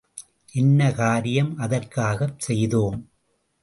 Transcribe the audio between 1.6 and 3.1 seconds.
அதற்காகச் செய்தோம்?